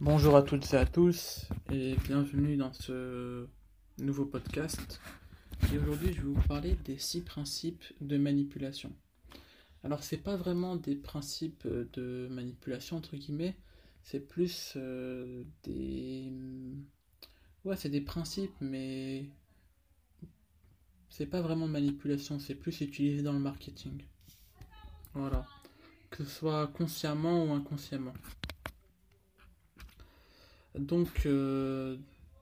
[0.00, 3.46] Bonjour à toutes et à tous et bienvenue dans ce
[3.98, 5.00] nouveau podcast.
[5.72, 8.92] Et aujourd'hui, je vais vous parler des six principes de manipulation.
[9.84, 13.56] Alors, c'est pas vraiment des principes de manipulation entre guillemets,
[14.02, 16.32] c'est plus euh, des
[17.64, 19.30] ouais, c'est des principes mais
[21.08, 24.02] c'est pas vraiment manipulation, c'est plus utilisé dans le marketing.
[25.14, 25.46] Voilà.
[26.10, 28.14] Que ce soit consciemment ou inconsciemment.
[30.74, 31.96] Donc, euh,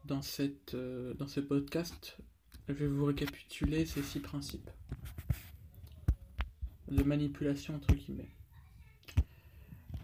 [0.06, 2.16] dans, cette, euh, dans ce podcast,
[2.68, 4.70] je vais vous récapituler ces six principes
[6.90, 8.30] de manipulation entre guillemets.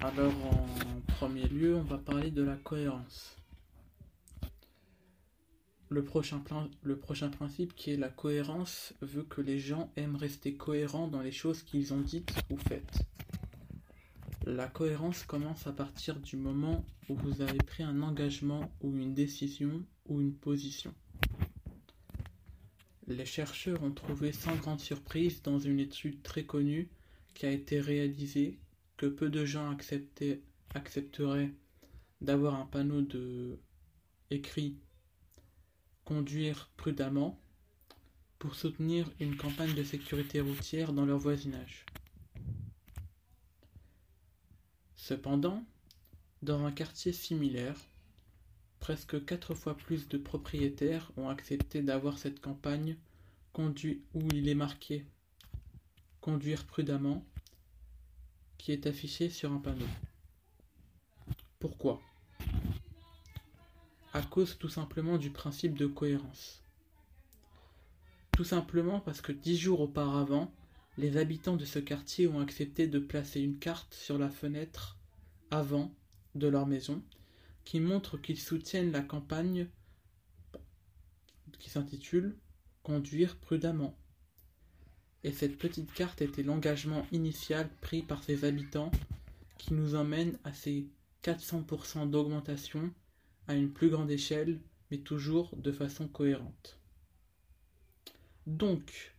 [0.00, 3.36] Alors, en premier lieu, on va parler de la cohérence.
[5.88, 10.16] Le prochain, plan, le prochain principe qui est la cohérence veut que les gens aiment
[10.16, 13.00] rester cohérents dans les choses qu'ils ont dites ou faites.
[14.50, 19.12] La cohérence commence à partir du moment où vous avez pris un engagement ou une
[19.12, 20.94] décision ou une position.
[23.06, 26.88] Les chercheurs ont trouvé sans grande surprise dans une étude très connue
[27.34, 28.58] qui a été réalisée
[28.96, 29.70] que peu de gens
[30.74, 31.52] accepteraient
[32.22, 33.58] d'avoir un panneau de
[34.30, 34.78] écrit
[36.06, 37.38] conduire prudemment
[38.38, 41.84] pour soutenir une campagne de sécurité routière dans leur voisinage.
[44.98, 45.64] Cependant,
[46.42, 47.76] dans un quartier similaire,
[48.80, 52.96] presque quatre fois plus de propriétaires ont accepté d'avoir cette campagne
[53.52, 55.06] conduit où il est marqué
[56.20, 57.24] Conduire prudemment
[58.58, 59.86] qui est affiché sur un panneau.
[61.60, 62.02] Pourquoi?
[64.12, 66.60] À cause tout simplement du principe de cohérence.
[68.32, 70.52] Tout simplement parce que dix jours auparavant,
[70.98, 74.98] les habitants de ce quartier ont accepté de placer une carte sur la fenêtre
[75.50, 75.94] avant
[76.34, 77.02] de leur maison
[77.64, 79.68] qui montre qu'ils soutiennent la campagne
[81.58, 82.36] qui s'intitule
[82.82, 83.96] Conduire prudemment.
[85.22, 88.90] Et cette petite carte était l'engagement initial pris par ces habitants
[89.58, 90.88] qui nous emmène à ces
[91.22, 92.90] 400% d'augmentation
[93.46, 94.58] à une plus grande échelle,
[94.90, 96.78] mais toujours de façon cohérente.
[98.46, 99.12] Donc,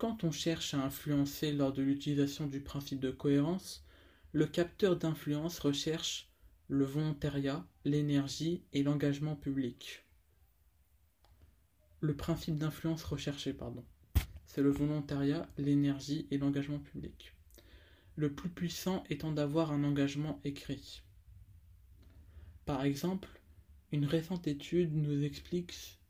[0.00, 3.84] quand on cherche à influencer lors de l'utilisation du principe de cohérence,
[4.32, 6.32] le capteur d'influence recherche
[6.68, 10.06] le volontariat, l'énergie et l'engagement public.
[12.00, 13.84] Le principe d'influence recherché, pardon.
[14.46, 17.34] C'est le volontariat, l'énergie et l'engagement public.
[18.16, 21.02] Le plus puissant étant d'avoir un engagement écrit.
[22.64, 23.28] Par exemple,
[23.92, 26.00] une récente étude nous explique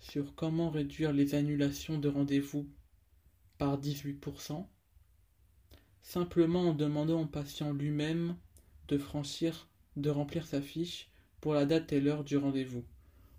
[0.00, 2.68] sur comment réduire les annulations de rendez-vous
[3.58, 4.66] par 18%,
[6.00, 8.36] simplement en demandant au patient lui-même
[8.88, 11.10] de franchir, de remplir sa fiche
[11.40, 12.84] pour la date et l'heure du rendez-vous,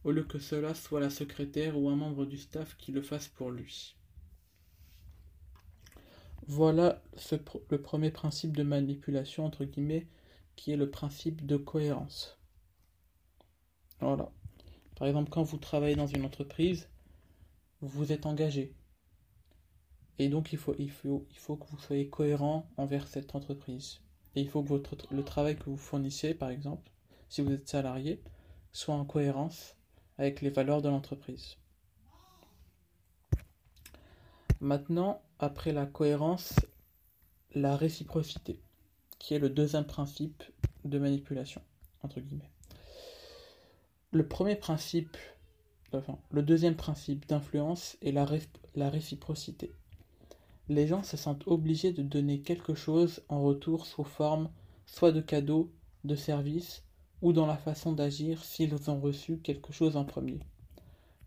[0.04, 3.28] au lieu que cela soit la secrétaire ou un membre du staff qui le fasse
[3.28, 3.96] pour lui.
[6.48, 7.02] Voilà
[7.70, 10.08] le premier principe de manipulation, entre guillemets,
[10.56, 12.40] qui est le principe de cohérence.
[14.00, 14.32] Voilà.
[14.96, 16.90] Par exemple, quand vous travaillez dans une entreprise,
[17.82, 18.74] vous êtes engagé.
[20.20, 24.02] Et donc, il faut, il, faut, il faut que vous soyez cohérent envers cette entreprise.
[24.36, 26.92] Et il faut que votre, le travail que vous fournissez, par exemple,
[27.30, 28.22] si vous êtes salarié,
[28.74, 29.76] soit en cohérence
[30.18, 31.56] avec les valeurs de l'entreprise.
[34.60, 36.54] Maintenant, après la cohérence,
[37.56, 38.60] la réciprocité,
[39.20, 40.44] qui est le deuxième principe
[40.84, 41.62] de manipulation,
[42.04, 42.52] entre guillemets.
[44.12, 45.16] Le premier principe,
[45.94, 48.28] enfin, le deuxième principe d'influence est la,
[48.76, 49.72] la réciprocité
[50.70, 54.50] les gens se sentent obligés de donner quelque chose en retour sous forme
[54.86, 55.72] soit de cadeaux,
[56.04, 56.84] de services,
[57.22, 60.40] ou dans la façon d'agir s'ils ont reçu quelque chose en premier.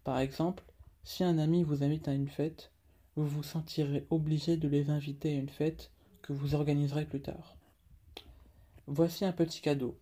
[0.05, 0.65] Par exemple,
[1.05, 2.71] si un ami vous invite à une fête,
[3.17, 5.91] vous vous sentirez obligé de les inviter à une fête
[6.23, 7.57] que vous organiserez plus tard.
[8.87, 9.99] Voici un petit cadeau.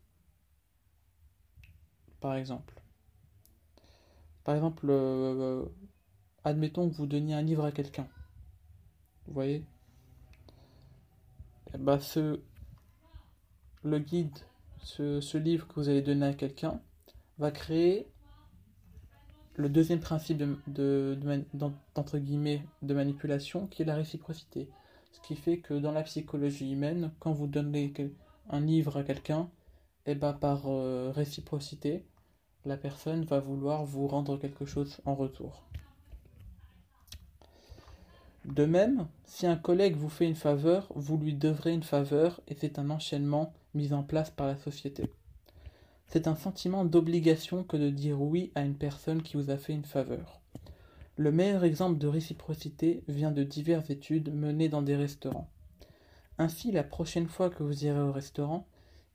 [2.21, 2.81] Par exemple.
[4.45, 5.65] Par exemple, euh,
[6.45, 8.09] admettons que vous donniez un livre à quelqu'un.
[9.31, 9.63] Vous voyez?
[11.79, 12.41] Bah, ce,
[13.85, 14.37] Le guide,
[14.83, 16.81] ce, livre que vous allez donner à quelqu'un,
[17.39, 18.09] va créer
[19.55, 21.17] le deuxième principe de,
[21.55, 24.69] d'entre guillemets de manipulation qui est la réciprocité.
[25.13, 27.93] Ce qui fait que dans la psychologie humaine, quand vous donnez
[28.49, 29.49] un livre à quelqu'un,
[30.07, 32.05] et eh bah par euh, réciprocité,
[32.65, 35.63] la personne va vouloir vous rendre quelque chose en retour.
[38.51, 42.55] De même, si un collègue vous fait une faveur, vous lui devrez une faveur et
[42.55, 45.05] c'est un enchaînement mis en place par la société.
[46.09, 49.73] c'est un sentiment d'obligation que de dire oui à une personne qui vous a fait
[49.73, 50.41] une faveur.
[51.17, 55.49] Le meilleur exemple de réciprocité vient de diverses études menées dans des restaurants.
[56.37, 58.67] Ainsi, la prochaine fois que vous irez au restaurant,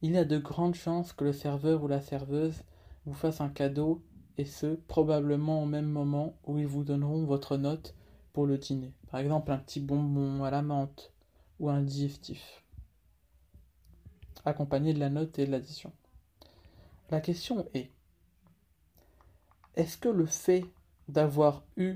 [0.02, 2.64] il y a de grandes chances que le serveur ou la serveuse
[3.06, 4.02] vous fasse un cadeau,
[4.38, 7.96] et ce, probablement au même moment où ils vous donneront votre note
[8.36, 8.92] pour le dîner.
[9.10, 11.14] Par exemple, un petit bonbon à la menthe
[11.62, 12.66] ou un digestif,
[14.44, 15.94] accompagné de la note et de l'addition.
[17.12, 17.92] La question est,
[19.76, 20.66] est-ce que le fait
[21.08, 21.96] d'avoir eu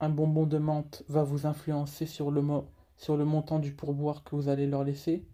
[0.00, 2.42] un bonbon de menthe va vous influencer sur le,
[2.96, 5.28] sur le montant du pourboire que vous allez leur laisser?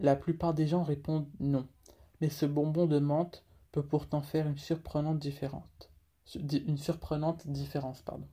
[0.00, 1.68] La plupart des gens répondent non.
[2.20, 5.88] Mais ce bonbon de menthe peut pourtant faire une surprenante différence.
[6.34, 8.26] Une surprenante différence, pardon.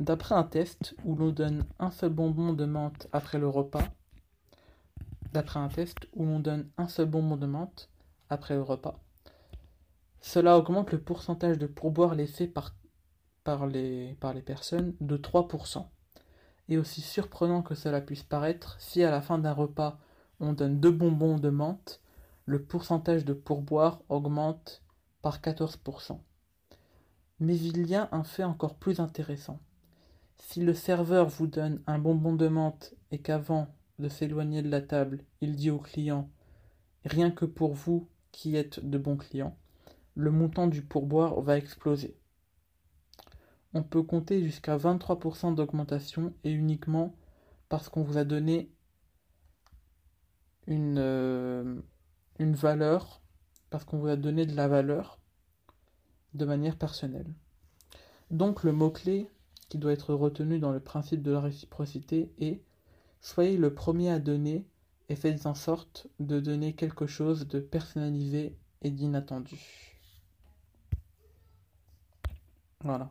[0.00, 3.46] D'après un test où l'on donne un seul bonbon de menthe après le
[8.62, 8.98] repas,
[10.20, 12.74] cela augmente le pourcentage de pourboire laissé par,
[13.44, 15.86] par, les, par les personnes de 3%.
[16.68, 19.98] Et aussi surprenant que cela puisse paraître, si à la fin d'un repas
[20.40, 22.00] on donne deux bonbons de menthe,
[22.46, 24.82] le pourcentage de pourboire augmente
[25.22, 26.18] par 14%.
[27.38, 29.60] Mais il y a un fait encore plus intéressant.
[30.46, 34.82] Si le serveur vous donne un bonbon de menthe et qu'avant de s'éloigner de la
[34.82, 36.30] table, il dit au client
[37.06, 39.56] Rien que pour vous qui êtes de bons clients,
[40.14, 42.16] le montant du pourboire va exploser.
[43.72, 47.16] On peut compter jusqu'à 23% d'augmentation et uniquement
[47.70, 48.70] parce qu'on vous a donné
[50.66, 51.80] une, euh,
[52.38, 53.22] une valeur,
[53.70, 55.18] parce qu'on vous a donné de la valeur
[56.34, 57.34] de manière personnelle.
[58.30, 59.30] Donc le mot-clé
[59.68, 62.62] qui doit être retenu dans le principe de la réciprocité est
[63.20, 64.66] soyez le premier à donner
[65.08, 69.58] et faites en sorte de donner quelque chose de personnalisé et d'inattendu.
[72.80, 73.10] Voilà.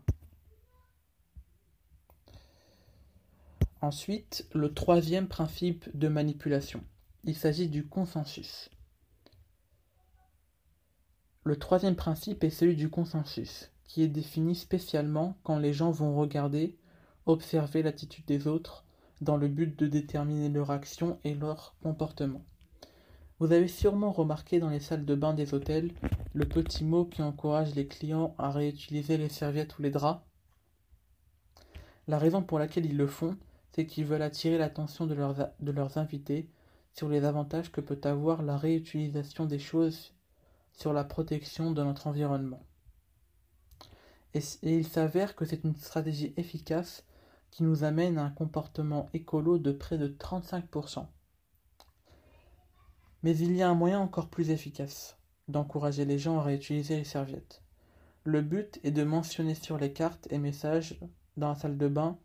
[3.81, 6.83] Ensuite, le troisième principe de manipulation.
[7.25, 8.69] Il s'agit du consensus.
[11.43, 16.15] Le troisième principe est celui du consensus, qui est défini spécialement quand les gens vont
[16.15, 16.77] regarder,
[17.25, 18.83] observer l'attitude des autres,
[19.21, 22.43] dans le but de déterminer leur action et leur comportement.
[23.39, 25.91] Vous avez sûrement remarqué dans les salles de bain des hôtels
[26.33, 30.21] le petit mot qui encourage les clients à réutiliser les serviettes ou les draps.
[32.07, 33.37] La raison pour laquelle ils le font,
[33.71, 36.49] c'est qu'ils veulent attirer l'attention de leurs, de leurs invités
[36.93, 40.13] sur les avantages que peut avoir la réutilisation des choses
[40.73, 42.63] sur la protection de notre environnement.
[44.33, 47.05] Et, il s'avère que c'est une stratégie efficace
[47.51, 51.05] qui nous amène à un comportement écolo de près de 35%.
[53.21, 57.03] Mais il y a un moyen encore plus efficace d'encourager les gens à réutiliser les
[57.03, 57.61] serviettes.
[58.23, 60.99] Le but est de mentionner sur les cartes et messages
[61.37, 62.17] dans la salle de bain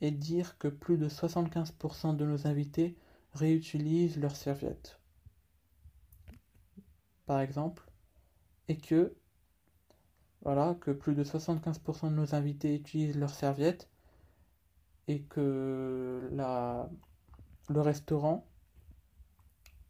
[0.00, 2.96] et dire que plus de 75% de nos invités
[3.32, 4.98] réutilisent leurs serviettes.
[7.24, 7.90] Par exemple,
[8.68, 9.14] et que
[10.42, 13.88] voilà, que plus de 75% de nos invités utilisent leurs serviettes
[15.08, 18.46] et que le restaurant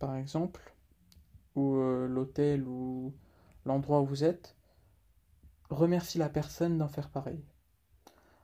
[0.03, 0.75] par exemple,
[1.55, 3.15] ou euh, l'hôtel ou
[3.65, 4.57] l'endroit où vous êtes,
[5.71, 7.41] remercie la personne d'en faire pareil.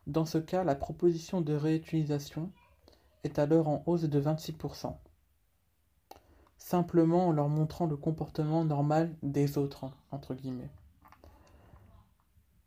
[0.07, 2.53] Dans ce cas, la proposition de réutilisation
[3.25, 4.95] est alors en hausse de 26%,
[6.59, 10.71] simplement en leur montrant le comportement normal des autres, entre guillemets.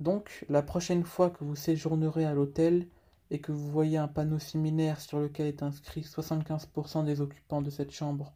[0.01, 2.87] Donc, la prochaine fois que vous séjournerez à l'hôtel
[3.29, 7.69] et que vous voyez un panneau similaire sur lequel est inscrit 75% des occupants de
[7.69, 8.33] cette chambre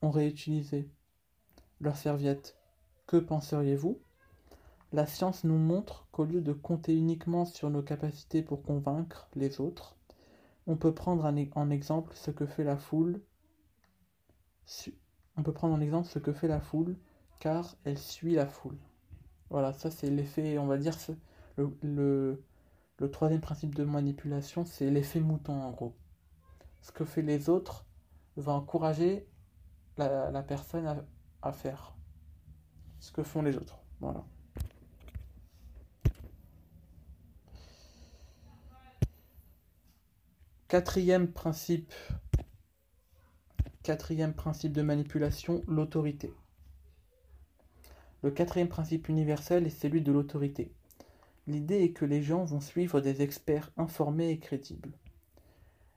[0.00, 0.88] ont réutilisé
[1.82, 2.56] leurs serviettes.
[3.06, 4.00] Que penseriez-vous?
[4.94, 9.60] La science nous montre qu'au lieu de compter uniquement sur nos capacités pour convaincre les
[9.60, 9.98] autres,
[10.66, 13.20] on peut prendre en exemple ce que fait la foule.
[15.36, 16.96] On peut prendre en exemple ce que fait la foule,
[17.38, 18.78] car elle suit la foule.
[19.52, 20.96] Voilà, ça c'est l'effet, on va dire,
[21.58, 22.42] le,
[23.12, 25.94] troisième principe de manipulation, c'est l'effet mouton en gros.
[26.80, 27.84] Ce que fait les autres
[28.38, 29.28] va encourager
[29.98, 31.04] la, personne
[31.42, 31.94] à, faire
[32.98, 33.78] ce que font les autres.
[34.00, 34.24] Voilà.
[40.66, 41.92] Quatrième principe,
[43.82, 46.32] quatrième principe de manipulation, l'autorité.
[48.22, 50.70] Le quatrième principe universel est celui de l'autorité.
[51.48, 54.92] L'idée est que les gens vont suivre des experts informés et crédibles.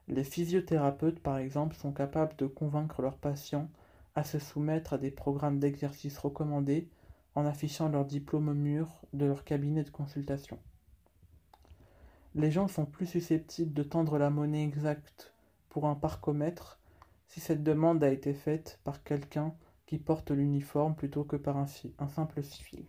[0.08, 3.68] Les physiothérapeutes, par exemple, sont capables de convaincre leurs patients
[4.16, 6.88] à se soumettre à des programmes d'exercice recommandés
[7.36, 10.58] en affichant leur diplôme au mur de leur cabinet de consultation.
[12.34, 15.32] Les gens sont plus susceptibles de tendre la monnaie exacte
[15.68, 16.78] pour un parcomètre
[17.28, 19.54] si cette demande a été faite par quelqu'un
[19.86, 22.84] qui porte l'uniforme plutôt que par un, simple civil.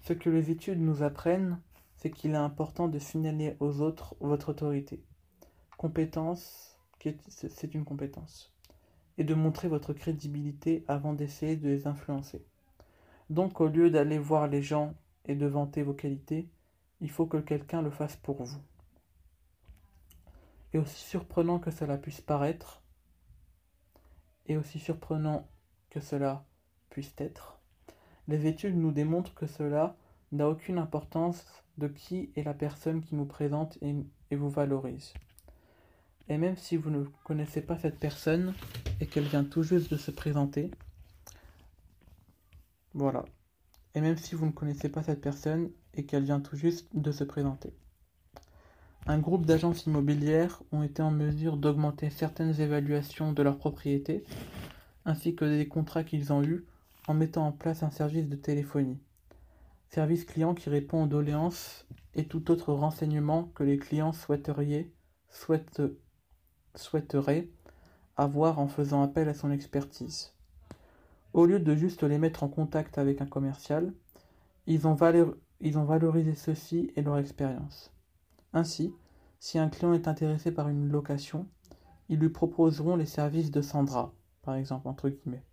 [0.00, 1.58] Ce que les études nous apprennent,
[1.96, 5.02] c'est qu'il est important de signaler aux autres votre autorité.
[5.78, 6.78] Compétence,
[7.28, 8.52] c'est une compétence.
[9.18, 12.44] Et de montrer votre crédibilité avant d'essayer de les influencer.
[13.30, 14.94] Donc au lieu d'aller voir les gens
[15.26, 16.48] et de vanter vos qualités,
[17.00, 18.60] il faut que quelqu'un le fasse pour vous.
[20.72, 22.82] Et aussi surprenant que cela puisse paraître,
[24.46, 25.46] et aussi surprenant
[25.92, 26.46] que cela
[26.88, 27.58] puisse être,
[28.26, 29.94] les études nous démontrent que cela
[30.32, 31.44] n'a aucune importance
[31.76, 33.94] de qui est la personne qui nous présente et,
[34.34, 35.12] vous valorise.
[36.30, 38.54] Et même si vous ne connaissez pas cette personne
[39.00, 40.70] et qu'elle vient tout juste de se présenter,
[42.94, 43.26] voilà.
[43.94, 47.12] Et même si vous ne connaissez pas cette personne et qu'elle vient tout juste de
[47.12, 47.74] se présenter.
[49.04, 54.24] Un groupe d'agences immobilières ont été en mesure d'augmenter certaines évaluations de leurs propriétés,
[55.04, 56.64] ainsi que des contrats qu'ils ont eus
[57.08, 59.00] en mettant en place un service de téléphonie.
[59.88, 64.88] Service client qui répond aux doléances et tout autre renseignement que les clients souhaiteraient
[68.16, 70.32] avoir en faisant appel à son expertise.
[71.32, 73.92] Au lieu de juste les mettre en contact avec un commercial,
[74.66, 74.96] ils ont,
[75.60, 77.92] ils ont valorisé ceux-ci et leur expérience.
[78.52, 78.94] Ainsi,
[79.40, 81.48] si un client est intéressé par une location,
[82.08, 85.44] ils lui proposeront les services de Sandra, par exemple, entre guillemets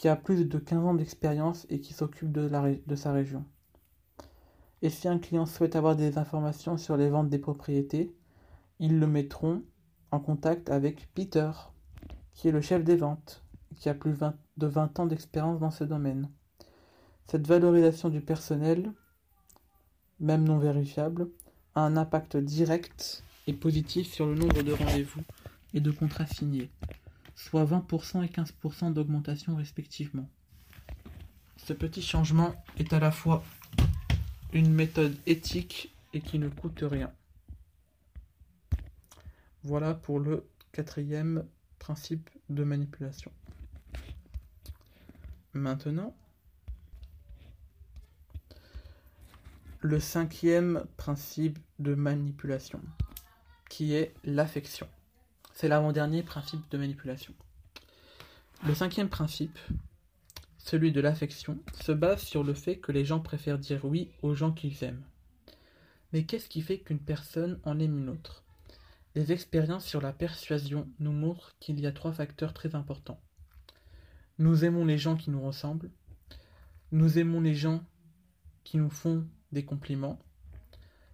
[0.00, 3.44] qui a plus de 15 ans d'expérience et qui s'occupe de, sa région.
[4.80, 8.16] Et si un client souhaite avoir des informations sur les ventes des propriétés,
[8.78, 9.62] ils le mettront
[10.10, 11.50] en contact avec Peter,
[12.32, 13.44] qui est le chef des ventes,
[13.76, 14.16] qui a plus
[14.56, 16.30] de 20 ans d'expérience dans ce domaine.
[17.26, 18.90] Cette valorisation du personnel,
[20.18, 21.28] même non vérifiable,
[21.74, 25.20] a un impact direct et positif sur le nombre de rendez-vous
[25.74, 26.70] et de contrats signés
[27.34, 30.28] soit 20% et 15% d'augmentation respectivement.
[31.56, 33.44] Ce petit changement est à la fois
[34.52, 37.12] une méthode éthique et qui ne coûte rien.
[39.62, 41.44] Voilà pour le quatrième
[41.78, 43.30] principe de manipulation.
[45.52, 46.14] Maintenant,
[49.80, 52.80] le cinquième principe de manipulation,
[53.68, 54.88] qui est l'affection.
[55.60, 57.34] C'est l'avant-dernier principe de manipulation.
[58.66, 59.58] Le cinquième principe,
[60.56, 64.34] celui de l'affection, se base sur le fait que les gens préfèrent dire oui aux
[64.34, 65.04] gens qu'ils aiment.
[66.14, 68.42] Mais qu'est-ce qui fait qu'une personne en aime une autre?
[69.14, 73.20] Les expériences sur la persuasion nous montrent qu'il y a trois facteurs très importants.
[74.38, 75.90] Nous aimons les gens qui nous ressemblent,
[76.90, 77.84] nous aimons les gens
[78.64, 80.18] qui nous font des compliments,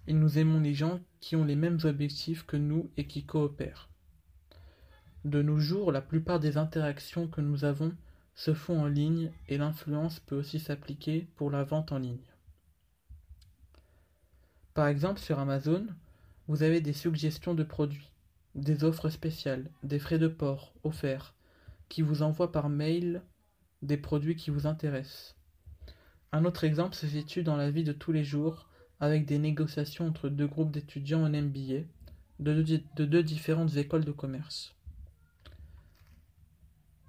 [0.06, 3.88] et nous aimons les gens qui ont les mêmes objectifs que nous et qui coopèrent.
[5.26, 7.92] De nos jours, la plupart des interactions que nous avons
[8.36, 12.30] se font en ligne et l'influence peut aussi s'appliquer pour la vente en ligne.
[14.72, 15.84] Par exemple, sur Amazon,
[16.46, 18.12] vous avez des suggestions de produits,
[18.54, 21.34] des offres spéciales, des frais de port offerts,
[21.88, 23.20] qui vous envoient par mail
[23.82, 25.34] des produits qui vous intéressent.
[26.30, 28.68] Un autre exemple se situe dans la vie de tous les jours
[29.00, 31.82] avec des négociations entre deux groupes d'étudiants en MBA
[32.38, 34.76] de deux différentes écoles de commerce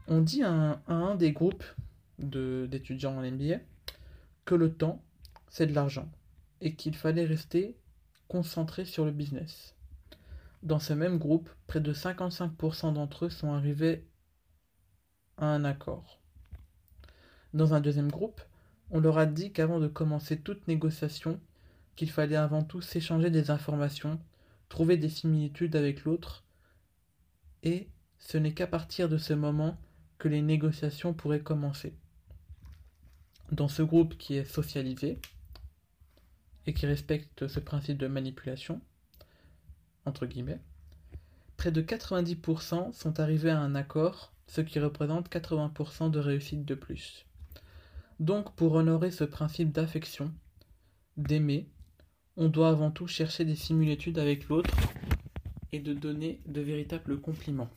[0.07, 1.63] on dit à un, des groupes
[2.19, 3.57] d'étudiants en MBA
[4.45, 5.03] que le temps,
[5.49, 6.09] c'est de l'argent
[6.61, 7.77] et qu'il fallait rester
[8.27, 9.75] concentré sur le business.
[10.63, 14.05] Dans ce même groupe, près de 55% d'entre eux sont arrivés
[15.37, 16.19] à un accord.
[17.53, 18.41] Dans un deuxième groupe,
[18.89, 21.39] on leur a dit qu'avant de commencer toute négociation,
[21.95, 24.19] qu'il fallait avant tout s'échanger des informations,
[24.69, 26.43] trouver des similitudes avec l'autre,
[27.63, 29.77] et ce n'est qu'à partir de ce moment
[30.17, 31.93] que les négociations pourraient commencer.
[33.51, 35.19] Dans ce groupe qui est socialisé
[36.65, 38.81] et qui respecte ce principe de manipulation,
[40.05, 40.59] entre guillemets,
[41.55, 46.75] près de 90% sont arrivés à un accord, ce qui représente 80% de réussite de
[46.75, 47.25] plus.
[48.19, 50.33] Donc pour honorer ce principe d'affection,
[51.17, 51.69] d'aimer,
[52.36, 54.75] on doit avant tout chercher des similitudes avec l'autre
[55.71, 57.69] et de donner de véritables compliments.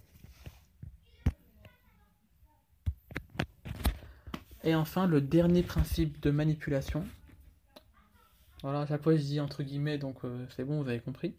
[4.63, 7.07] Et enfin, le dernier principe de manipulation.
[8.63, 11.35] Voilà, à chaque fois je dis entre guillemets, donc euh, c'est bon, vous avez compris.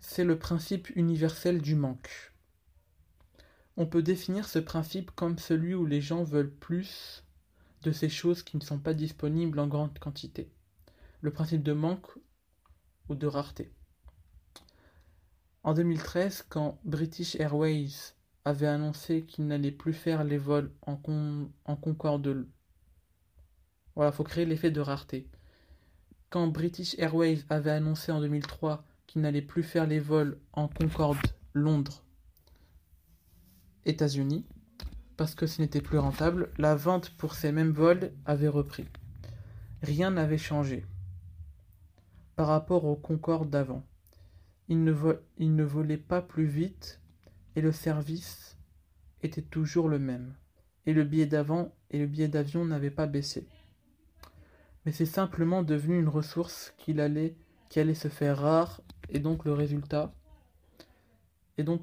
[0.00, 2.32] C'est le principe universel du manque.
[3.76, 7.24] On peut définir ce principe comme celui où les gens veulent plus
[7.82, 10.50] de ces choses qui ne sont pas disponibles en grande quantité.
[11.20, 12.08] Le principe de manque
[13.08, 13.72] ou de rareté.
[15.62, 22.46] En 2013, quand British Airways avait annoncé qu'il n'allait plus faire les vols en, Concorde.
[23.94, 25.28] Voilà, faut créer l'effet de rareté.
[26.30, 31.18] Quand British Airways avait annoncé en 2003 qu'il n'allait plus faire les vols en Concorde,
[31.52, 32.04] Londres,
[33.84, 34.46] États-Unis,
[35.16, 38.86] parce que ce n'était plus rentable, la vente pour ces mêmes vols avait repris.
[39.82, 40.86] Rien n'avait changé
[42.34, 43.84] par rapport au Concorde d'avant
[44.72, 47.01] il ne, volait pas plus vite
[47.56, 48.56] et le service
[49.22, 50.34] était toujours le même.
[50.86, 53.46] Et le billet d'avant et le billet d'avion n'avaient pas baissé.
[54.84, 57.36] Mais c'est simplement devenu une ressource qui allait,
[57.70, 60.12] se faire rare et donc le résultat.
[61.56, 61.82] Et donc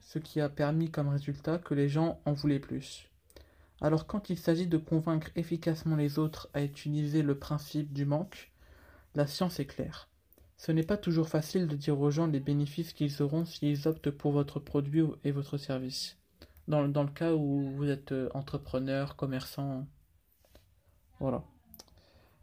[0.00, 3.10] ce qui a permis comme résultat que les gens en voulaient plus.
[3.80, 8.50] Alors quand il s'agit de convaincre efficacement les autres à utiliser le principe du manque,
[9.14, 10.07] la science est claire.
[10.58, 14.10] Ce n'est pas toujours facile de dire aux gens les bénéfices qu'ils auront s'ils optent
[14.10, 16.18] pour votre produit et votre service.
[16.66, 19.86] Dans, le cas où vous êtes euh, entrepreneur, commerçant.
[21.20, 21.42] Voilà.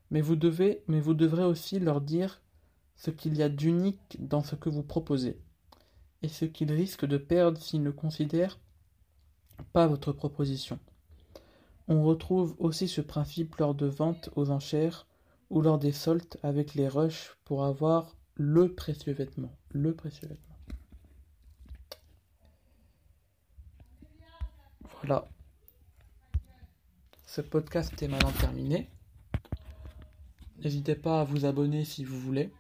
[0.10, 2.42] Mais vous devez, mais vous devrez aussi leur dire
[2.96, 5.40] ce qu'il y a d'unique dans ce que vous proposez
[6.24, 8.60] et ce qu'ils risquent de perdre s'ils ne considèrent
[9.74, 10.80] pas votre proposition.
[11.88, 15.06] On retrouve aussi ce principe lors de ventes aux enchères
[15.50, 19.52] ou lors des soldes avec les rushs pour avoir le précieux vêtement.
[19.70, 20.56] Le précieux vêtement.
[25.02, 25.28] Voilà.
[27.26, 28.90] Ce podcast est maintenant terminé.
[30.60, 32.52] N'hésitez pas à vous abonner si vous voulez.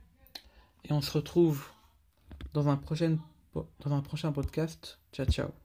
[0.83, 1.67] Et on se retrouve
[2.53, 3.17] dans un prochain,
[3.53, 4.99] dans un prochain podcast.
[5.11, 5.64] Ciao ciao.